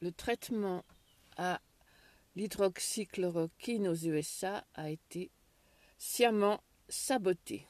le 0.00 0.12
traitement 0.12 0.84
à 1.36 1.60
l'hydroxychloroquine 2.34 3.88
aux 3.88 3.94
USA 3.94 4.64
a 4.74 4.90
été 4.90 5.30
sciemment 5.98 6.62
saboté. 6.88 7.66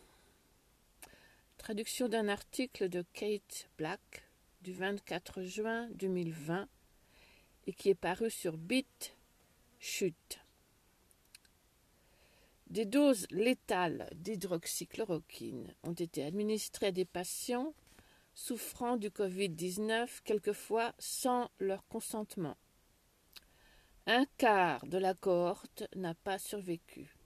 Traduction 1.58 2.08
d'un 2.08 2.28
article 2.28 2.88
de 2.88 3.04
Kate 3.12 3.68
Black 3.78 4.24
du 4.62 4.72
24 4.72 5.42
juin 5.42 5.88
2020 5.94 6.68
et 7.66 7.72
qui 7.72 7.90
est 7.90 7.94
paru 7.94 8.30
sur 8.30 8.56
Bit 8.56 9.16
Chute. 9.78 10.40
Des 12.68 12.84
doses 12.84 13.26
létales 13.30 14.10
d'hydroxychloroquine 14.16 15.72
ont 15.84 15.92
été 15.92 16.24
administrées 16.24 16.86
à 16.86 16.92
des 16.92 17.04
patients 17.04 17.74
souffrant 18.36 18.96
du 18.98 19.08
Covid-19, 19.08 20.20
quelquefois 20.22 20.92
sans 20.98 21.50
leur 21.58 21.84
consentement. 21.88 22.56
Un 24.06 24.26
quart 24.36 24.86
de 24.86 24.98
la 24.98 25.14
cohorte 25.14 25.84
n'a 25.96 26.14
pas 26.14 26.38
survécu. 26.38 27.16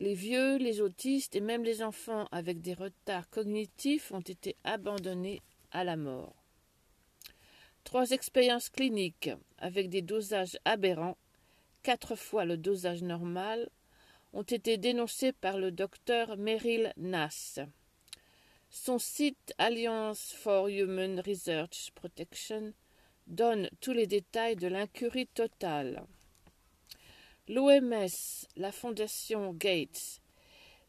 Les 0.00 0.14
vieux, 0.14 0.56
les 0.58 0.80
autistes 0.80 1.36
et 1.36 1.40
même 1.40 1.62
les 1.62 1.82
enfants 1.82 2.26
avec 2.32 2.60
des 2.60 2.74
retards 2.74 3.30
cognitifs 3.30 4.10
ont 4.10 4.20
été 4.20 4.56
abandonnés 4.64 5.40
à 5.70 5.84
la 5.84 5.96
mort. 5.96 6.34
Trois 7.84 8.10
expériences 8.10 8.68
cliniques 8.68 9.30
avec 9.58 9.88
des 9.88 10.02
dosages 10.02 10.58
aberrants, 10.64 11.16
quatre 11.84 12.16
fois 12.16 12.44
le 12.44 12.56
dosage 12.56 13.02
normal, 13.02 13.70
ont 14.32 14.42
été 14.42 14.78
dénoncées 14.78 15.32
par 15.32 15.58
le 15.58 15.70
docteur 15.70 16.36
Meryl 16.36 16.92
Nass. 16.96 17.60
Son 18.74 18.98
site 18.98 19.52
Alliance 19.58 20.32
for 20.32 20.66
Human 20.70 21.20
Research 21.20 21.90
Protection 21.94 22.72
donne 23.26 23.68
tous 23.82 23.92
les 23.92 24.06
détails 24.06 24.56
de 24.56 24.66
l'incurie 24.66 25.26
totale. 25.26 26.06
L'OMS, 27.48 28.46
la 28.56 28.72
Fondation 28.72 29.52
Gates 29.52 30.22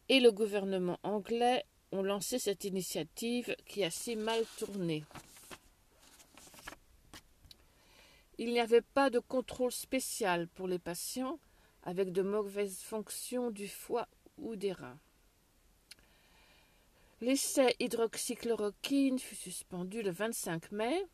et 0.08 0.20
le 0.20 0.32
gouvernement 0.32 0.98
anglais 1.02 1.66
ont 1.92 2.02
lancé 2.02 2.38
cette 2.38 2.64
initiative 2.64 3.54
qui 3.66 3.84
a 3.84 3.90
si 3.90 4.16
mal 4.16 4.42
tourné. 4.56 5.04
Il 8.38 8.48
n'y 8.48 8.60
avait 8.60 8.80
pas 8.80 9.10
de 9.10 9.18
contrôle 9.18 9.72
spécial 9.72 10.48
pour 10.48 10.68
les 10.68 10.78
patients 10.78 11.38
avec 11.82 12.12
de 12.12 12.22
mauvaises 12.22 12.80
fonctions 12.80 13.50
du 13.50 13.68
foie 13.68 14.08
ou 14.38 14.56
des 14.56 14.72
reins. 14.72 14.98
L'essai 17.24 17.74
hydroxychloroquine 17.80 19.18
fut 19.18 19.34
suspendu 19.34 20.02
le 20.02 20.10
25 20.10 20.72
mai 20.72 21.06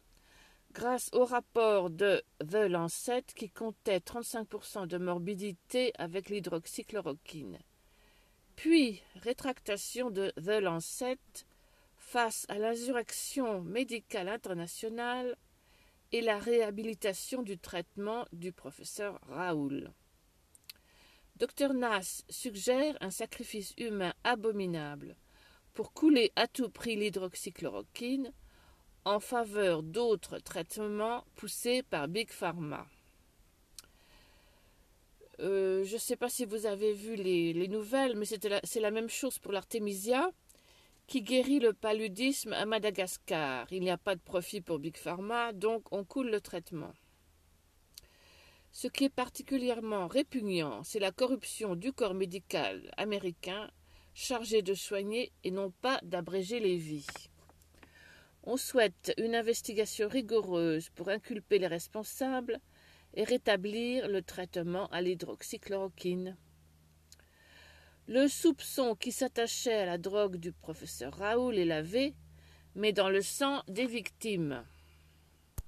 grâce 0.72 1.08
au 1.12 1.25
rapport 1.25 1.89
de 1.89 2.20
The 2.41 2.69
Lancet 2.69 3.22
qui 3.36 3.48
comptait 3.48 3.98
35% 3.98 4.88
de 4.88 4.98
morbidité 4.98 5.92
avec 5.98 6.28
l'hydroxychloroquine. 6.28 7.61
Puis 8.56 9.00
rétractation 9.22 10.11
de 10.11 10.31
The 10.31 10.61
Lancet 10.61 11.20
face 11.97 12.44
à 12.48 12.58
l'insurrection 12.58 13.61
médicale 13.61 14.28
internationale 14.28 15.36
et 16.11 16.22
la 16.22 16.41
réhabilitation 16.41 17.42
du 17.42 17.56
traitement 17.56 18.27
du 18.33 18.50
professeur 18.50 19.20
Raoul. 19.28 19.92
Dr 21.36 21.72
Nass 21.72 22.25
suggère 22.28 22.98
un 23.00 23.12
sacrifice 23.12 23.75
humain 23.78 24.12
abominable 24.25 25.14
pour 25.81 25.95
couler 25.95 26.31
à 26.36 26.47
tout 26.47 26.69
prix 26.69 26.95
l'hydroxychloroquine 26.95 28.34
en 29.06 29.19
faveur 29.19 29.83
d'autres 29.83 30.39
traitements 30.39 31.25
poussés 31.37 31.83
par 31.83 32.06
Big 32.06 32.28
Pharma. 32.28 32.87
Euh, 35.39 35.83
je 35.84 35.95
ne 35.95 35.98
sais 35.98 36.16
pas 36.16 36.28
si 36.28 36.44
vous 36.44 36.66
avez 36.66 36.93
vu 36.93 37.16
les, 37.16 37.66
nouvelles, 37.66 38.15
mais 38.15 38.27
c'est 38.27 38.44
la, 38.44 38.60
la, 38.60 38.91
même 38.91 39.09
chose 39.09 39.38
pour 39.38 39.53
l'artémisia 39.53 40.31
qui 41.06 41.22
guérit 41.22 41.60
le 41.60 41.72
paludisme 41.72 42.53
à 42.53 42.66
Madagascar. 42.66 43.66
Il 43.72 43.81
n'y 43.81 43.91
a 43.91 43.97
pas 43.97 44.16
de 44.16 44.21
profit 44.21 44.60
pour 44.60 44.81
Big 44.81 44.99
Pharma, 44.99 45.55
donc 45.55 45.91
on 45.93 46.05
coule 46.05 46.28
le 46.28 46.43
traitement. 46.43 46.93
Ce 48.71 48.87
qui 48.87 49.05
est 49.05 49.09
particulièrement 49.09 50.09
répugnant, 50.09 50.82
c'est 50.84 51.00
la 51.00 51.10
corruption 51.10 51.75
du 51.75 51.91
corps 51.94 52.12
médical 52.12 52.93
américain 52.99 53.71
chargé 54.15 54.62
de 54.62 54.75
soigner 54.75 55.32
et 55.44 55.50
non 55.50 55.71
pas 55.71 56.00
d'abréger 56.03 56.60
les 56.60 56.76
vies. 56.76 57.06
On 58.44 58.56
souhaite 58.56 59.12
une 59.19 59.34
investigation 59.34 60.09
rigoureuse 60.09 60.88
pour 60.91 61.09
inculper 61.09 61.59
les 61.59 61.66
responsables 61.66 62.59
et 63.15 63.25
rétablir 63.25 64.09
le 64.09 64.22
traitement 64.22 64.87
à 64.88 65.03
l'hydroxychloroquine. 65.03 66.37
Le 68.06 68.28
soupçon 68.28 68.97
qui 68.97 69.12
s'attachait 69.12 69.75
à 69.75 69.87
la 69.87 69.99
drogue 69.99 70.37
du 70.37 70.53
professeur 70.53 71.15
Raoul 71.15 71.59
est 71.59 71.65
lavé, 71.65 72.15
mais 72.75 72.93
dans 72.93 73.09
le 73.09 73.22
sang 73.22 73.62
des 73.69 73.87
victimes. 73.87 74.65